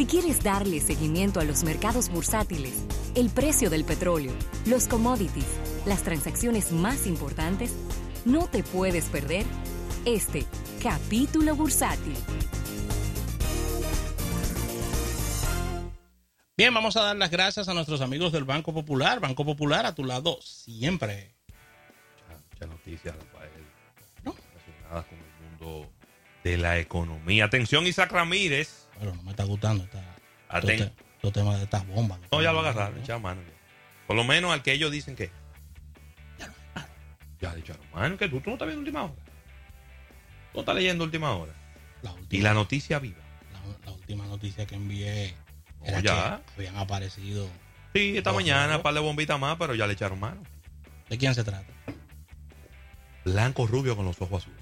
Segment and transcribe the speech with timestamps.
[0.00, 4.32] Si quieres darle seguimiento a los mercados bursátiles, el precio del petróleo,
[4.64, 5.44] los commodities,
[5.84, 7.74] las transacciones más importantes,
[8.24, 9.44] no te puedes perder
[10.06, 10.46] este
[10.82, 12.16] capítulo bursátil.
[16.56, 19.20] Bien, vamos a dar las gracias a nuestros amigos del Banco Popular.
[19.20, 21.34] Banco Popular a tu lado siempre.
[22.52, 23.50] Muchas noticias, Rafael,
[24.24, 25.90] relacionadas con el mundo
[26.42, 27.44] de la economía.
[27.44, 28.86] Atención, Isaac Ramírez.
[29.00, 32.20] Pero no me está gustando esta, todo, Aten- este, todo el tema de estas bombas.
[32.30, 33.54] No, ya lo agarraron, echaron mano ya.
[34.06, 35.30] Por lo menos al que ellos dicen que.
[37.40, 39.14] Ya le echaron mano, que tú, tú no estás viendo última hora.
[39.14, 41.52] Tú no estás leyendo última hora.
[42.02, 43.18] La última, Y la noticia viva.
[43.52, 45.34] la- la última noticia que envié
[45.86, 46.40] No, ya.
[46.46, 47.48] que habían aparecido.
[47.94, 50.42] Sí, esta mañana, un par de bombitas más, pero ya le echaron mano.
[51.08, 51.72] ¿De quién se trata?
[53.24, 54.59] Blanco rubio con los ojos azules.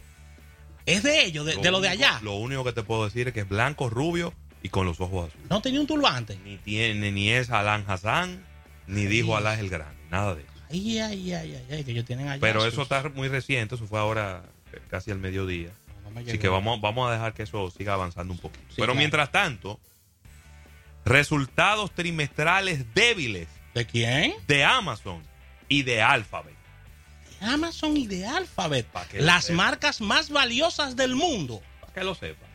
[0.89, 2.19] Es de ellos, de, de lo de allá.
[2.23, 5.29] Lo único que te puedo decir es que es blanco rubio y con los ojos
[5.29, 5.51] azules.
[5.51, 6.39] No tenía un turbante.
[6.45, 8.45] Ni tiene, ni es Alan Hassan,
[8.87, 10.53] ni dijo Alá el Grande, nada de eso.
[10.71, 12.41] Ay, ay, ay, ay, ay, que ellos tienen allá.
[12.41, 15.71] Pero sus- eso está muy reciente, eso fue ahora eh, casi al mediodía.
[16.13, 18.65] no Así que vamos, vamos a dejar que eso siga avanzando un poquito.
[18.69, 18.99] Sí, Pero claro.
[18.99, 19.79] mientras tanto,
[21.05, 24.35] resultados trimestrales débiles ¿De quién?
[24.47, 25.23] de Amazon
[25.69, 26.55] y de Alphabet.
[27.41, 28.87] Amazon y de Alphabet.
[29.15, 31.63] Las marcas más valiosas del mundo.
[31.81, 32.47] Para que lo sepa.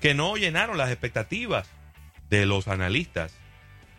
[0.00, 1.66] que no llenaron las expectativas
[2.28, 3.34] de los analistas.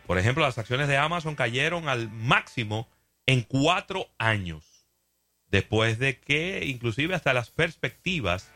[0.06, 2.88] Por ejemplo, las acciones de Amazon cayeron al máximo
[3.26, 4.86] en cuatro años.
[5.50, 8.52] Después de que inclusive hasta las perspectivas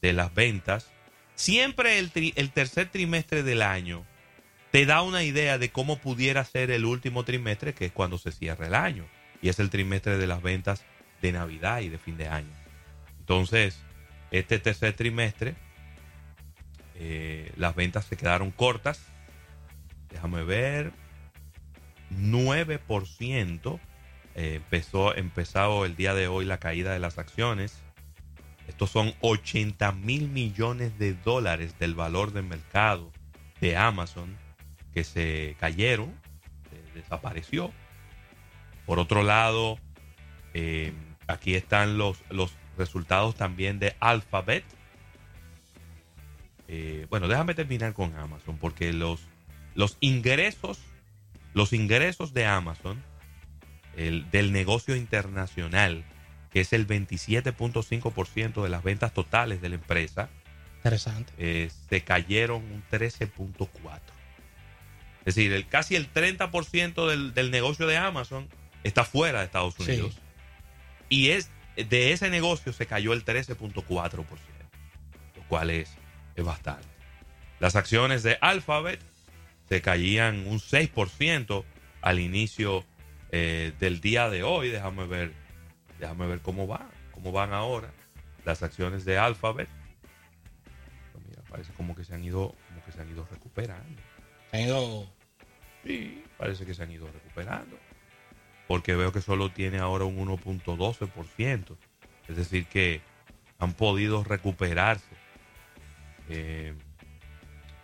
[0.00, 0.92] de las ventas,
[1.34, 4.06] siempre el, el tercer trimestre del año
[4.76, 8.30] te da una idea de cómo pudiera ser el último trimestre, que es cuando se
[8.30, 9.06] cierra el año.
[9.40, 10.84] Y es el trimestre de las ventas
[11.22, 12.52] de Navidad y de fin de año.
[13.20, 13.80] Entonces,
[14.30, 15.54] este tercer trimestre,
[16.94, 19.00] eh, las ventas se quedaron cortas.
[20.10, 20.92] Déjame ver.
[22.10, 23.80] 9%
[24.34, 27.80] eh, empezó, empezado el día de hoy la caída de las acciones.
[28.68, 33.10] Estos son 80 mil millones de dólares del valor del mercado
[33.62, 34.36] de Amazon
[34.96, 36.10] que se cayeron,
[36.94, 37.70] desapareció.
[38.86, 39.78] Por otro lado,
[40.54, 40.94] eh,
[41.26, 44.64] aquí están los, los resultados también de Alphabet.
[46.68, 49.20] Eh, bueno, déjame terminar con Amazon, porque los,
[49.74, 50.78] los ingresos,
[51.52, 53.02] los ingresos de Amazon,
[53.98, 56.06] el, del negocio internacional,
[56.54, 60.30] que es el 27.5% de las ventas totales de la empresa,
[60.78, 61.34] Interesante.
[61.36, 64.15] eh, se cayeron un 13.4%.
[65.26, 68.48] Es decir, el, casi el 30% del, del negocio de Amazon
[68.84, 69.82] está fuera de Estados Sí.
[69.82, 70.18] Unidos.
[71.08, 74.24] Y es de ese negocio se cayó el 13.4%,
[75.36, 75.94] lo cual es,
[76.36, 76.86] es bastante.
[77.60, 79.00] Las acciones de Alphabet
[79.68, 81.64] se caían un 6%
[82.02, 82.84] al inicio
[83.32, 84.70] eh, del día de hoy.
[84.70, 85.32] Déjame ver,
[85.98, 87.90] déjame ver cómo van, cómo van ahora
[88.44, 89.68] las acciones de Alphabet.
[91.28, 94.00] Mira, parece como que se han ido, como que se han ido recuperando.
[94.50, 95.15] Se han ido.
[95.86, 97.78] Sí, parece que se han ido recuperando.
[98.66, 101.76] Porque veo que solo tiene ahora un 1.12%.
[102.28, 103.00] Es decir, que
[103.58, 105.14] han podido recuperarse.
[106.28, 106.74] Eh,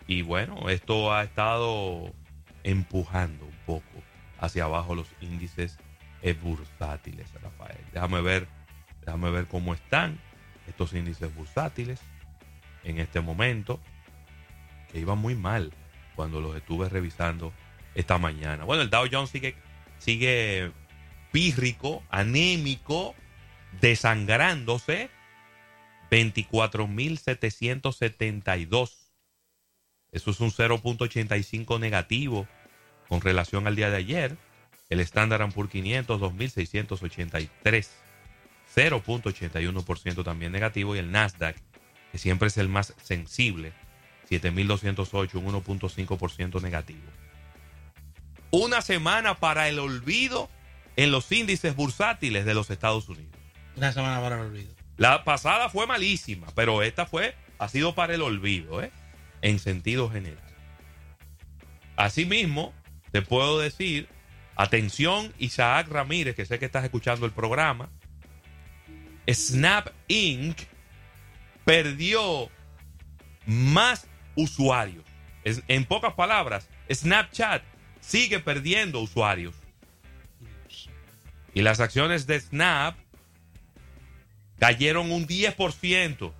[0.05, 2.13] y bueno, esto ha estado
[2.63, 4.03] empujando un poco
[4.39, 5.79] hacia abajo los índices
[6.21, 7.79] eh, bursátiles, Rafael.
[7.93, 8.47] Déjame ver,
[9.05, 10.19] déjame ver cómo están
[10.67, 12.01] estos índices bursátiles
[12.83, 13.79] en este momento,
[14.91, 15.71] que iban muy mal
[16.15, 17.53] cuando los estuve revisando
[17.95, 18.65] esta mañana.
[18.65, 19.55] Bueno, el Dow Jones sigue,
[19.99, 20.71] sigue
[21.31, 23.15] pírrico, anémico,
[23.81, 25.09] desangrándose.
[26.11, 28.91] 24.772.
[30.11, 32.47] Eso es un 0.85 negativo
[33.09, 34.37] con relación al día de ayer.
[34.89, 37.87] El Standard Poor's 500, 2.683.
[38.75, 40.95] 0.81% también negativo.
[40.95, 41.55] Y el Nasdaq,
[42.11, 43.73] que siempre es el más sensible,
[44.29, 47.01] 7.208, un 1.5% negativo.
[48.53, 50.47] Una semana para el olvido
[50.95, 53.35] en los índices bursátiles de los Estados Unidos.
[53.75, 54.71] Una semana para el olvido.
[54.95, 58.91] La pasada fue malísima, pero esta fue, ha sido para el olvido, ¿eh?
[59.41, 60.43] en sentido general.
[61.95, 62.75] Asimismo,
[63.11, 64.07] te puedo decir,
[64.55, 67.89] atención Isaac Ramírez, que sé que estás escuchando el programa,
[69.27, 70.59] Snap Inc.
[71.65, 72.51] perdió
[73.47, 74.05] más
[74.35, 75.05] usuarios.
[75.43, 77.72] en pocas palabras, Snapchat
[78.03, 79.55] sigue perdiendo usuarios.
[81.53, 82.97] Y las acciones de Snap
[84.59, 86.33] cayeron un 10%.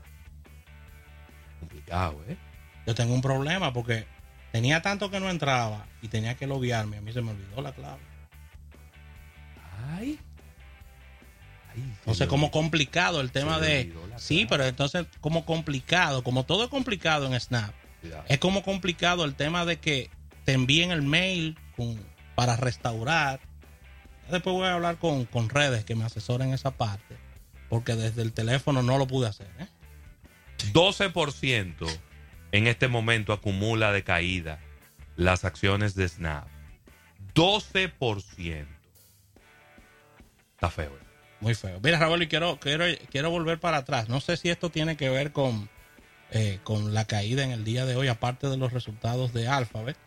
[1.59, 2.37] Complicado, ¿eh?
[2.85, 4.05] Yo tengo un problema porque
[4.51, 6.97] tenía tanto que no entraba y tenía que loguearme.
[6.97, 8.01] A mí se me olvidó la clave.
[9.95, 10.19] Ay.
[11.75, 13.93] entonces, como complicado el tema de.
[14.17, 17.73] Sí, pero entonces, como complicado, como todo es complicado en Snap,
[18.27, 20.09] es como complicado el tema de que
[20.45, 21.57] te envíen el mail
[22.35, 23.39] para restaurar.
[24.29, 27.17] Después voy a hablar con, redes que me asesoren esa parte,
[27.69, 29.47] porque desde el teléfono no lo pude hacer.
[30.73, 31.99] 12% ¿eh?
[32.51, 34.59] en este momento acumula de caída
[35.15, 36.47] las acciones de Snap.
[37.35, 38.67] 12%.
[40.53, 40.91] Está feo.
[40.91, 41.03] ¿eh?
[41.41, 41.79] Muy feo.
[41.83, 44.07] Mira, Raúl, y quiero, quiero, quiero volver para atrás.
[44.07, 45.69] No sé si esto tiene que ver con,
[46.31, 49.97] eh, con la caída en el día de hoy, aparte de los resultados de Alphabet.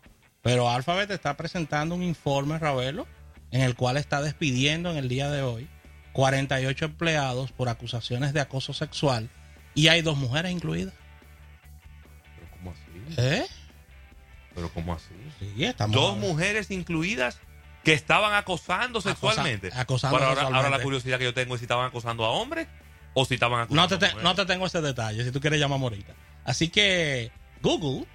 [0.46, 3.08] Pero Alphabet está presentando un informe, Ravelo,
[3.50, 5.68] en el cual está despidiendo en el día de hoy
[6.12, 9.28] 48 empleados por acusaciones de acoso sexual
[9.74, 10.94] y hay dos mujeres incluidas.
[12.36, 13.20] ¿Pero cómo así?
[13.20, 13.46] ¿Eh?
[14.54, 15.14] ¿Pero cómo así?
[15.40, 17.40] Sí, estamos Dos mujeres incluidas
[17.82, 19.72] que estaban acosando sexualmente.
[19.74, 20.64] acosando ahora, sexualmente.
[20.64, 22.68] ahora la curiosidad que yo tengo es si estaban acosando a hombres
[23.14, 24.22] o si estaban acosando no te, a mujeres.
[24.22, 26.14] No te tengo ese detalle, si tú quieres llamar ahorita.
[26.44, 27.32] Así que
[27.62, 28.06] Google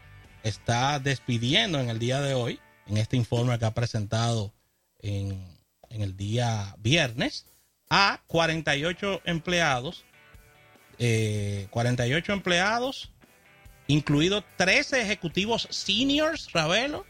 [0.43, 4.53] está despidiendo en el día de hoy, en este informe que ha presentado
[4.99, 5.45] en,
[5.89, 7.45] el día viernes,
[7.89, 10.05] a 48 empleados,
[10.97, 13.11] 48 eh, empleados,
[13.87, 17.05] incluidos 13 ejecutivos seniors, Ravelo,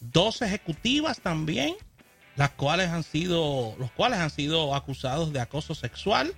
[0.00, 1.74] dos ejecutivas también,
[2.36, 6.34] las cuales han sido, los cuales han sido acusados de acoso sexual.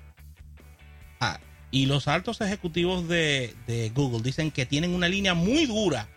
[1.70, 6.08] Y los altos ejecutivos de, Google dicen que tienen una línea muy dura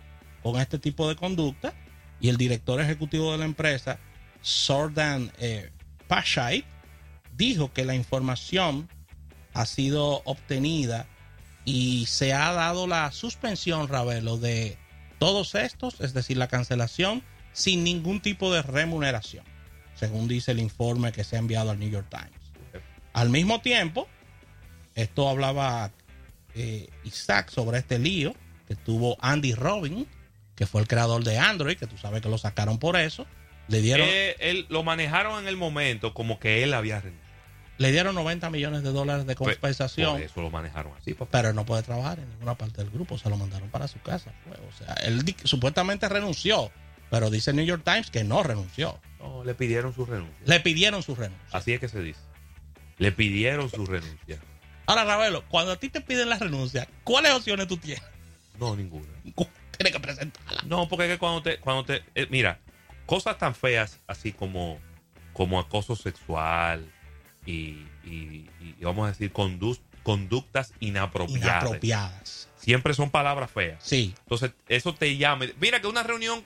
[0.44, 1.74] con este tipo de conducta.
[2.20, 4.00] Y el director ejecutivo de la empresa,
[4.42, 5.72] Sordan eh,
[7.36, 8.88] dijo que la información
[9.54, 11.08] ha sido obtenida
[11.66, 14.78] y se ha dado la suspensión, Ravelo, de
[15.20, 19.46] todos estos, es decir, la cancelación, sin ningún tipo de remuneración,
[19.96, 22.84] según dice el informe que se ha enviado al New York Times.
[23.14, 24.08] Al mismo tiempo,
[24.96, 25.92] esto hablaba
[26.56, 28.34] eh, Isaac sobre este lío
[28.68, 30.08] que tuvo Andy Robin,
[30.56, 33.26] que fue el creador de Android, que tú sabes que lo sacaron por eso.
[33.68, 34.08] Le dieron.
[34.10, 37.02] Eh, él, lo manejaron en el momento como que él había
[37.78, 40.22] Le dieron 90 millones de dólares de pues, compensación.
[40.22, 41.16] Eso lo manejaron así.
[41.32, 43.18] Pero no puede trabajar en ninguna parte del grupo.
[43.18, 44.34] Se lo mandaron para su casa.
[44.48, 46.72] Pues, o sea, él supuestamente renunció.
[47.10, 49.00] Pero dice el New York Times que no renunció.
[49.20, 50.38] No, le pidieron su renuncia.
[50.46, 51.48] Le pidieron su renuncia.
[51.52, 52.22] Así es que se dice.
[52.98, 54.40] Le pidieron su renuncia.
[54.92, 58.04] Ahora, Ravelo, cuando a ti te piden la renuncia, ¿cuáles opciones tú tienes?
[58.60, 59.08] No, ninguna.
[59.24, 60.64] Tienes que presentarla.
[60.66, 62.60] No, porque es que cuando te, cuando te, eh, mira,
[63.06, 64.80] cosas tan feas así como,
[65.32, 66.92] como acoso sexual
[67.46, 67.86] y,
[68.82, 71.64] vamos a decir conductas inapropiadas.
[71.64, 72.50] Inapropiadas.
[72.58, 73.82] Siempre son palabras feas.
[73.82, 74.14] Sí.
[74.24, 75.46] Entonces, eso te llama.
[75.62, 76.44] Mira que una reunión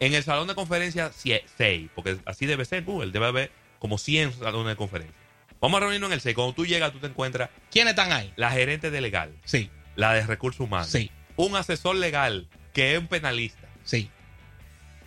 [0.00, 4.32] en el salón de conferencia 6, porque así debe ser Google, debe haber como 100
[4.32, 5.15] salones de conferencia.
[5.60, 6.34] Vamos a reunirnos en el 6.
[6.34, 7.50] Cuando tú llegas, tú te encuentras.
[7.70, 8.32] ¿Quiénes están ahí?
[8.36, 9.34] La gerente de legal.
[9.44, 9.70] Sí.
[9.94, 10.88] La de recursos humanos.
[10.88, 11.10] Sí.
[11.36, 13.68] Un asesor legal que es un penalista.
[13.84, 14.10] Sí.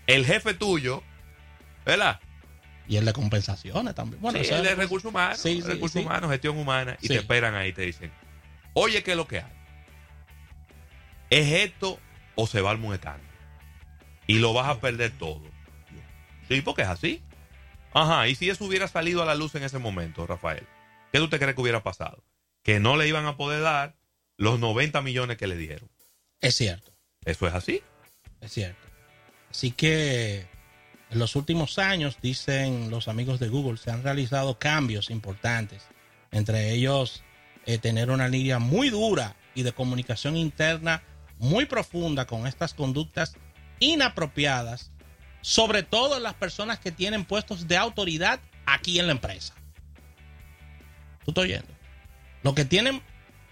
[0.08, 1.04] El jefe tuyo,
[1.86, 2.20] ¿verdad?
[2.88, 4.20] Y el de compensaciones también.
[4.20, 5.38] Bueno, sí, el de recursos humanos.
[5.38, 6.98] Sí, recursos humanos, gestión humana.
[7.02, 8.12] Y te esperan ahí y te dicen:
[8.74, 9.52] Oye, ¿qué es lo que hay?
[11.30, 12.00] ¿Es esto
[12.34, 13.24] o se va al muecano?
[14.26, 15.44] Y lo vas a perder todo.
[16.48, 17.22] Sí, porque es así.
[17.94, 20.68] Ajá, y si eso hubiera salido a la luz en ese momento, Rafael,
[21.12, 22.24] ¿qué tú te crees que hubiera pasado?
[22.64, 23.96] Que no le iban a poder dar
[24.38, 25.90] los 90 millones que le dieron.
[26.42, 26.92] Es cierto.
[27.26, 27.82] Eso es así.
[28.42, 28.88] Es cierto.
[29.50, 30.48] Así que
[31.10, 35.84] en los últimos años, dicen los amigos de Google, se han realizado cambios importantes.
[36.32, 37.24] Entre ellos,
[37.66, 41.04] eh, tener una línea muy dura y de comunicación interna
[41.40, 43.36] muy profunda con estas conductas
[43.80, 44.92] inapropiadas,
[45.42, 49.54] sobre todo en las personas que tienen puestos de autoridad aquí en la empresa.
[51.24, 51.74] ¿Tú estás oyendo?
[52.44, 53.02] Los que tienen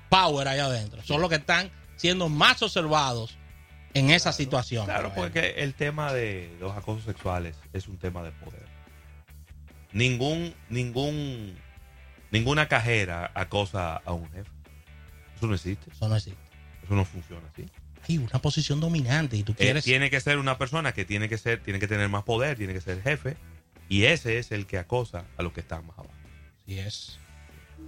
[0.10, 3.38] power ahí adentro son los que están siendo más observados
[3.94, 4.86] en esa situación.
[4.86, 8.65] Claro, porque el tema de los acosos sexuales es un tema de poder.
[9.91, 11.58] Ningún, ningún,
[12.32, 14.51] ninguna cajera acosa a un jefe.
[15.36, 15.91] Eso no existe.
[15.91, 16.41] Eso no existe.
[16.84, 17.65] Eso no funciona así.
[18.16, 21.62] Una posición dominante y tú Eh, tiene que ser una persona que tiene que ser,
[21.62, 23.36] tiene que tener más poder, tiene que ser jefe.
[23.90, 26.14] Y ese es el que acosa a los que están más abajo.
[26.64, 27.20] Así es.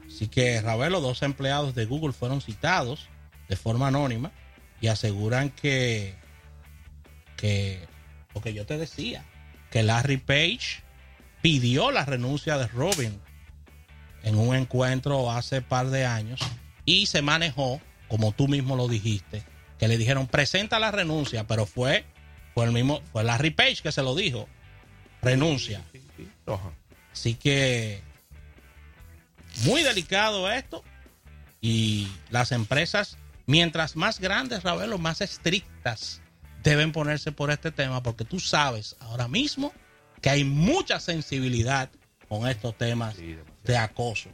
[0.08, 3.08] Así que, Ravelo, dos empleados de Google fueron citados
[3.48, 4.32] de forma anónima
[4.82, 6.16] y aseguran que,
[7.38, 7.88] que,
[8.34, 9.26] lo que yo te decía,
[9.72, 10.84] que Larry Page
[11.42, 13.20] pidió la renuncia de Robin
[14.24, 16.40] en un encuentro hace par de años
[16.86, 19.44] y se manejó, como tú mismo lo dijiste,
[19.80, 22.06] que le dijeron presenta la renuncia, pero fue,
[22.54, 24.48] fue el mismo, fue Larry Page que se lo dijo,
[25.22, 25.82] renuncia.
[27.12, 28.02] Así que
[29.64, 30.84] muy delicado esto.
[31.62, 36.22] Y las empresas, mientras más grandes, Ravelo, más estrictas
[36.64, 39.74] deben ponerse por este tema, porque tú sabes ahora mismo
[40.22, 41.90] que hay mucha sensibilidad
[42.28, 44.30] con estos temas Sí, de acoso.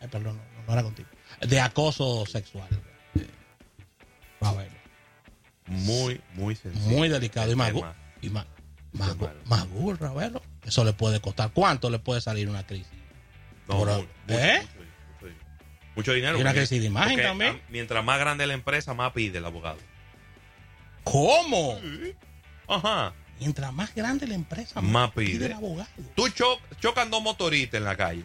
[0.00, 1.08] Ay, perdón, no, no era contigo.
[1.40, 2.68] De acoso sexual.
[3.14, 3.26] Eh,
[4.40, 4.75] Ravelo.
[5.66, 6.86] Muy, muy sencillo.
[6.86, 7.50] Muy delicado.
[7.50, 7.72] Y más,
[8.22, 8.46] y más,
[8.92, 10.42] más, más Google, Ravelo.
[10.64, 11.50] Eso le puede costar.
[11.52, 12.86] ¿Cuánto le puede salir una crisis?
[13.68, 14.60] No, Por- mucho, ¿Eh?
[14.60, 14.74] mucho,
[15.16, 15.44] mucho dinero.
[15.96, 16.38] Mucho dinero.
[16.38, 17.60] Y una crisis de imagen también.
[17.68, 19.78] Mientras más grande la empresa, más pide el abogado.
[21.04, 21.78] ¿Cómo?
[22.68, 23.12] Ajá.
[23.38, 25.26] Mientras más grande la empresa, Más pide.
[25.32, 25.88] pide el abogado.
[26.14, 28.24] Tú cho- chocan dos motoristas en la calle.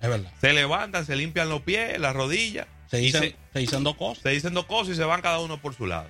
[0.00, 0.32] Es verdad.
[0.40, 2.66] Se levantan, se limpian los pies, las rodillas.
[2.86, 4.22] Se dicen, se, se dicen dos cosas.
[4.22, 6.08] se dicen dos cosas y se van cada uno por su lado.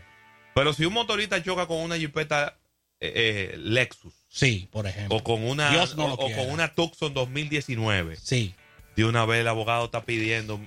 [0.54, 2.56] Pero si un motorista choca con una jipeta
[3.00, 5.16] eh, eh, Lexus Sí, por ejemplo.
[5.18, 8.54] o con una Dios no o- con una Tucson 2019, Sí.
[8.96, 10.60] de una vez el abogado está pidiendo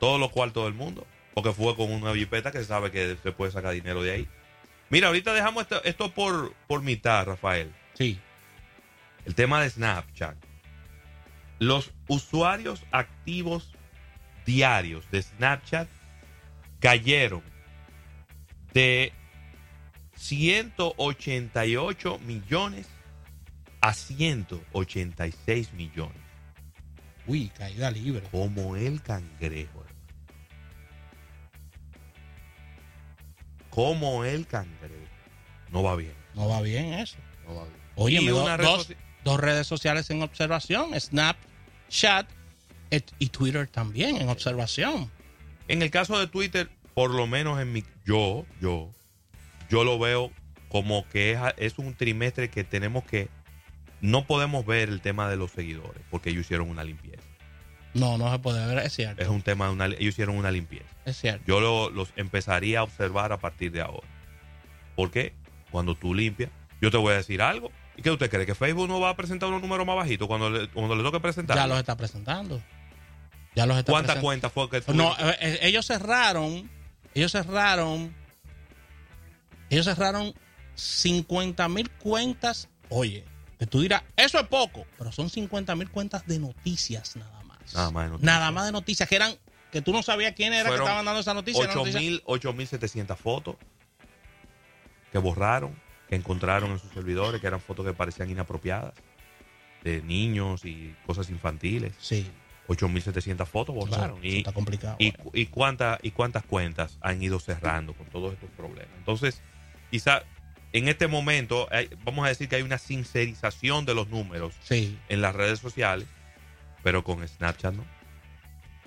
[0.00, 3.32] todos los cuartos del mundo, porque fue con una jipeta que se sabe que se
[3.32, 4.28] puede sacar dinero de ahí.
[4.88, 7.72] Mira, ahorita dejamos esto, esto por, por mitad, Rafael.
[7.94, 8.18] Sí.
[9.24, 10.36] El tema de Snapchat.
[11.58, 13.72] Los usuarios activos
[14.44, 15.88] diarios de Snapchat
[16.80, 17.42] cayeron
[18.74, 19.12] de
[20.16, 22.86] 188 millones
[23.80, 26.16] a 186 millones.
[27.26, 28.22] Uy, caída libre.
[28.30, 29.80] Como el cangrejo.
[29.84, 29.96] hermano.
[33.70, 34.94] Como el cangrejo.
[35.70, 36.14] No va bien.
[36.34, 37.16] No va bien eso.
[37.46, 37.76] No va bien.
[37.96, 38.92] Oye, me do- red dos,
[39.24, 40.98] dos redes sociales en observación.
[40.98, 42.28] Snapchat
[42.90, 45.10] et- y Twitter también en observación.
[45.68, 48.90] En el caso de Twitter, por lo menos en mi yo, yo,
[49.68, 50.30] yo lo veo
[50.68, 53.28] como que es, es un trimestre que tenemos que
[54.00, 57.22] no podemos ver el tema de los seguidores porque ellos hicieron una limpieza.
[57.94, 58.78] No, no se puede ver.
[58.84, 59.22] Es cierto.
[59.22, 60.86] Es un tema de una ellos hicieron una limpieza.
[61.06, 61.42] Es cierto.
[61.46, 64.06] Yo lo- los empezaría a observar a partir de ahora.
[64.94, 65.34] Porque
[65.70, 67.70] cuando tú limpias, yo te voy a decir algo.
[67.96, 68.44] ¿Y qué usted cree?
[68.44, 71.20] ¿Que Facebook no va a presentar unos números más bajitos cuando le, cuando le toque
[71.20, 71.56] presentar?
[71.56, 72.60] Ya los está presentando.
[73.54, 76.70] Ya los está ¿Cuántas cuentas fue que tú No, eh, eh, ellos cerraron,
[77.14, 78.14] ellos cerraron,
[79.70, 80.34] ellos cerraron
[80.74, 82.68] 50 mil cuentas.
[82.88, 83.24] Oye,
[83.58, 87.74] que tú dirás, eso es poco, pero son 50 mil cuentas de noticias nada más.
[87.74, 88.26] Nada más de noticias.
[88.34, 89.34] Nada más de noticias, que eran,
[89.72, 91.64] que tú no sabías quién era que estaban dando esa noticia.
[91.64, 93.56] era noticia- 8.000, 8.700 fotos
[95.12, 95.74] que borraron,
[96.08, 98.94] que encontraron en sus servidores, que eran fotos que parecían inapropiadas,
[99.82, 101.94] de niños y cosas infantiles.
[102.00, 102.26] Sí,
[102.68, 104.18] 8.700 fotos borraron.
[104.24, 104.96] Y, está complicado.
[104.98, 108.90] y, y, cuánta- y cuántas cuentas han ido cerrando con todos estos problemas.
[108.98, 109.40] Entonces,
[109.90, 110.22] quizá
[110.72, 114.98] en este momento, hay- vamos a decir que hay una sincerización de los números sí,
[115.08, 116.06] en las redes sociales,
[116.82, 117.84] pero con Snapchat no.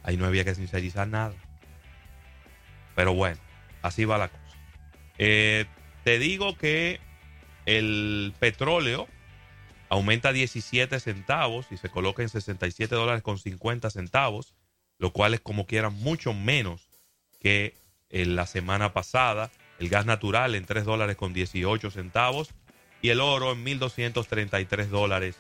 [0.04, 1.34] Ahí no había que sincerizar nada.
[2.96, 3.38] Pero bueno,
[3.82, 4.44] así va la cosa.
[5.18, 5.66] Eh,
[6.04, 7.00] te digo que
[7.66, 9.08] el petróleo
[9.90, 14.54] aumenta 17 centavos y se coloca en 67 dólares con 50 centavos,
[14.98, 16.88] lo cual es como quieran mucho menos
[17.40, 17.76] que
[18.10, 19.52] en la semana pasada.
[19.80, 22.54] El gas natural en 3 dólares con 18 centavos
[23.02, 25.38] y el oro en 1.233 dólares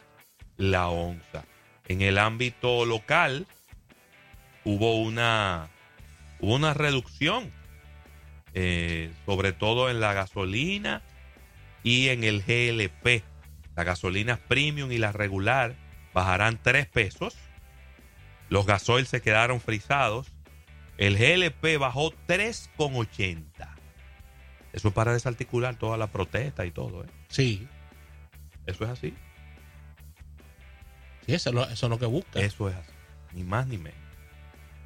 [0.58, 1.43] la onza.
[1.88, 3.48] En el ámbito local
[4.63, 5.69] hubo una,
[6.39, 7.51] una reducción,
[8.53, 11.01] eh, sobre todo en la gasolina
[11.84, 13.24] y en el GLP.
[13.75, 15.75] Las gasolinas premium y la regular
[16.13, 17.36] bajarán 3 pesos.
[18.50, 20.31] Los gasoil se quedaron frisados
[20.98, 23.78] El GLP bajó 3,80.
[24.73, 27.07] Eso es para desarticular toda la protesta y todo, ¿eh?
[27.29, 27.67] Sí,
[28.65, 29.13] Eso es así.
[31.25, 32.39] sí, eso es lo, eso es lo que busca.
[32.39, 32.91] Eso es así.
[33.33, 33.99] Ni más ni menos.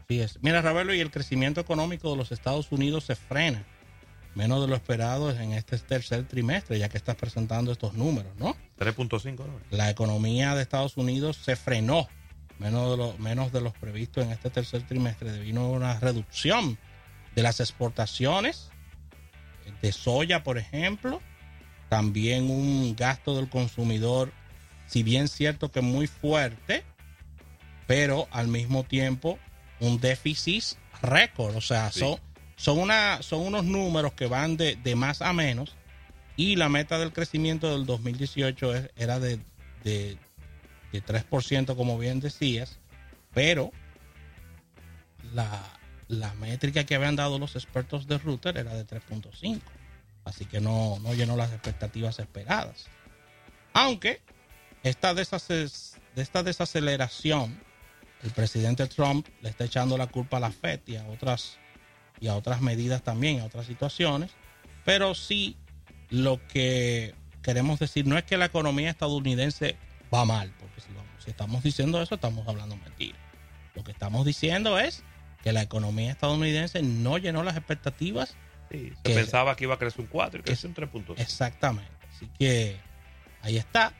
[0.08, 0.40] Sí es.
[0.42, 3.66] Mira, Ravelo, y el crecimiento económico de los Estados Unidos se frena.
[4.36, 8.56] Menos de lo esperado en este tercer trimestre, ya que estás presentando estos números, ¿no?
[8.80, 9.60] 3.5, ¿no?
[9.70, 12.08] La economía de Estados Unidos se frenó
[12.58, 16.80] menos de lo, menos de los previstos en este tercer trimestre debido a una reducción
[17.36, 18.72] de las exportaciones
[19.82, 21.22] de soya, por ejemplo,
[21.90, 24.32] también un gasto del consumidor,
[24.88, 26.84] si bien cierto que muy fuerte,
[27.88, 29.38] pero al mismo tiempo
[29.80, 30.64] un déficit
[31.02, 32.00] récord, o sea, Sí.
[32.00, 32.20] son,
[32.56, 35.76] son, una, son unos números que van de, de más a menos
[36.38, 39.40] y la meta del crecimiento del 2018 es- era de,
[39.84, 40.18] de,
[40.92, 42.80] de 3%, como bien decías,
[43.34, 43.72] pero
[45.34, 45.62] la,
[46.08, 49.62] la métrica que habían dado los expertos de Router era de 3.5.
[50.26, 52.88] Así que no, no llenó las expectativas esperadas.
[53.74, 54.22] Aunque
[54.84, 57.60] esta, desace- de esta desaceleración,
[58.24, 61.58] el presidente Trump le está echando la culpa a la FED y a otras,
[62.20, 64.32] y a otras medidas también, a otras situaciones.
[64.86, 65.58] Pero sí,
[66.10, 69.76] lo que queremos decir no es que la economía estadounidense
[70.14, 70.88] va mal, porque si,
[71.24, 73.18] si estamos diciendo eso, estamos hablando mentira.
[73.76, 75.04] Lo que estamos diciendo es
[75.44, 78.36] que la economía estadounidense no llenó las expectativas
[78.72, 81.14] Sí, se Que- pensaba que iba a crecer un 4 y creció un 3.5.
[81.20, 81.92] Exactamente.
[82.10, 82.80] Así que
[83.42, 83.94] ahí está.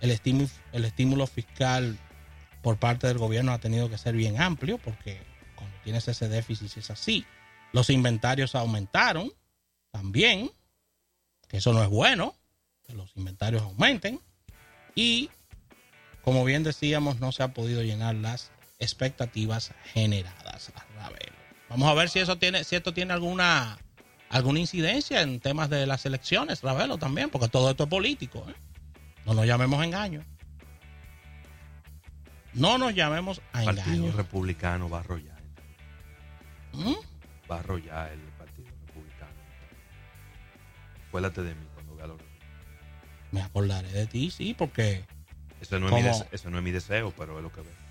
[0.00, 1.96] El estímulo, el estímulo fiscal
[2.62, 5.20] por parte del gobierno ha tenido que ser bien amplio porque
[5.54, 7.24] cuando tienes ese déficit es así.
[7.72, 9.30] Los inventarios aumentaron
[9.92, 10.50] también,
[11.48, 12.34] que eso no es bueno,
[12.84, 14.18] que los inventarios aumenten.
[14.96, 15.30] Y
[16.22, 18.50] como bien decíamos, no se ha podido llenar las
[18.80, 20.72] expectativas generadas
[21.06, 21.32] a.
[21.68, 23.78] Vamos a ver si eso tiene, si esto tiene alguna
[24.28, 28.44] alguna incidencia en temas de las elecciones, Ravelo, también, porque todo esto es político.
[28.48, 28.54] ¿eh?
[29.24, 30.24] No nos llamemos engaño.
[32.54, 34.16] No nos llamemos a El Partido engaño.
[34.16, 35.42] Republicano va a arrollar.
[36.72, 36.94] ¿Mm?
[37.50, 39.32] Va a arrollar el Partido Republicano.
[41.08, 42.18] Acuérdate de mí cuando vea los
[43.30, 45.04] Me acordaré de ti, sí, porque
[45.60, 47.86] Eso no, es eso no es mi deseo, pero es lo que veo.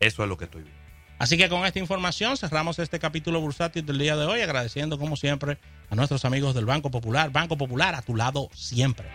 [0.00, 0.83] Eso es lo que estoy viendo.
[1.18, 5.16] Así que con esta información cerramos este capítulo bursátil del día de hoy, agradeciendo como
[5.16, 5.58] siempre
[5.90, 7.30] a nuestros amigos del Banco Popular.
[7.30, 9.06] Banco Popular a tu lado siempre.